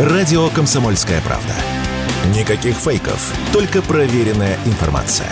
[0.00, 1.52] Радио «Комсомольская правда».
[2.34, 5.30] Никаких фейков, только проверенная информация.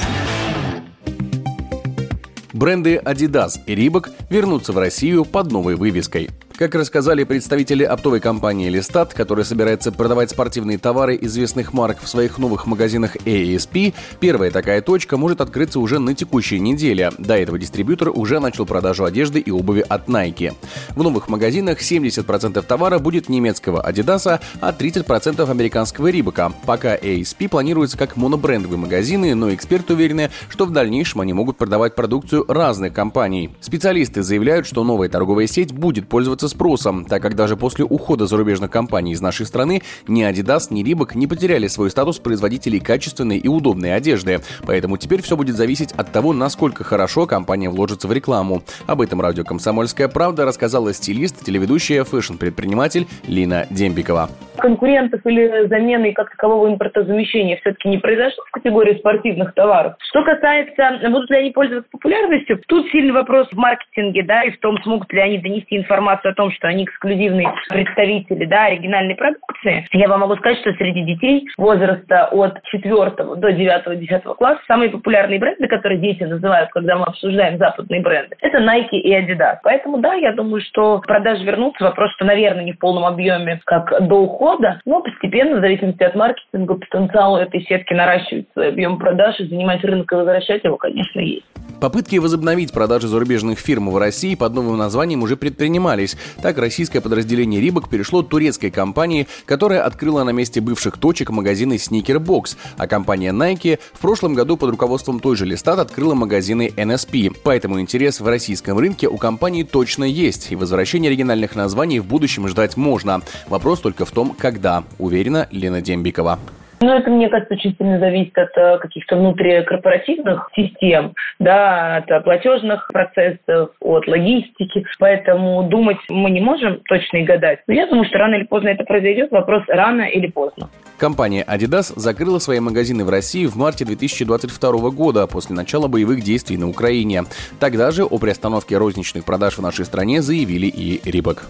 [2.53, 6.29] Бренды Adidas и Reebok вернутся в Россию под новой вывеской–
[6.59, 12.39] как рассказали представители оптовой компании «Листат», которая собирается продавать спортивные товары известных марок в своих
[12.39, 17.13] новых магазинах ASP, первая такая точка может открыться уже на текущей неделе.
[17.17, 20.53] До этого дистрибьютор уже начал продажу одежды и обуви от Nike.
[20.97, 26.53] В новых магазинах 70% товара будет немецкого Adidas, а 30% американского Рибака.
[26.67, 31.95] Пока ASP планируется как монобрендовые магазины, но эксперты уверены, что в дальнейшем они могут продавать
[31.95, 33.51] продукцию разных компаний.
[33.61, 38.71] Специалисты заявляют, что новая торговая сеть будет пользоваться спросом, так как даже после ухода зарубежных
[38.71, 43.49] компаний из нашей страны ни Adidas, ни Reebok не потеряли свой статус производителей качественной и
[43.49, 44.41] удобной одежды.
[44.67, 48.63] Поэтому теперь все будет зависеть от того, насколько хорошо компания вложится в рекламу.
[48.87, 56.31] Об этом радио «Комсомольская правда» рассказала стилист, телеведущая, фэшн-предприниматель Лина Дембикова конкурентов или замены как
[56.31, 59.95] такового импортозамещения все-таки не произошло в категории спортивных товаров.
[60.11, 64.61] Что касается, будут ли они пользоваться популярностью, тут сильный вопрос в маркетинге, да, и в
[64.61, 69.87] том, смогут ли они донести информацию о том, что они эксклюзивные представители, да, оригинальной продукции.
[69.93, 75.39] Я вам могу сказать, что среди детей возраста от 4 до 9-10 класса самые популярные
[75.39, 79.59] бренды, которые дети называют, когда мы обсуждаем западные бренды, это Nike и Adidas.
[79.63, 81.85] Поэтому, да, я думаю, что продажи вернутся.
[81.85, 86.03] Вопрос, что, наверное, не в полном объеме, как до ухода, года, но постепенно, в зависимости
[86.03, 90.77] от маркетинга, потенциал этой сетки наращивать свой объем продаж и занимать рынок и возвращать его,
[90.77, 91.45] конечно, есть.
[91.81, 96.17] Попытки возобновить продажи зарубежных фирм в России под новым названием уже предпринимались.
[96.43, 102.57] Так, российское подразделение Рибок перешло турецкой компании, которая открыла на месте бывших точек магазины Box,
[102.77, 107.37] а компания Nike в прошлом году под руководством той же Листат открыла магазины NSP.
[107.45, 112.49] Поэтому интерес в российском рынке у компании точно есть, и возвращение оригинальных названий в будущем
[112.49, 113.23] ждать можно.
[113.49, 116.41] Вопрос только в том, когда, уверена Лена Дембикова.
[116.81, 122.89] Ну, это, мне кажется, очень сильно зависит от э, каких-то внутрикорпоративных систем, да, от платежных
[122.93, 124.87] процессов, от логистики.
[124.99, 127.61] Поэтому думать мы не можем точно и гадать.
[127.67, 129.33] Но я думаю, что рано или поздно это произойдет.
[129.33, 130.71] Вопрос рано или поздно.
[130.99, 136.57] Компания Adidas закрыла свои магазины в России в марте 2022 года после начала боевых действий
[136.57, 137.23] на Украине.
[137.59, 141.47] Тогда же о приостановке розничных продаж в нашей стране заявили и Рибок.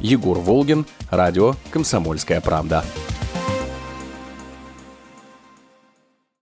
[0.00, 2.82] Егор Волгин, радио «Комсомольская правда».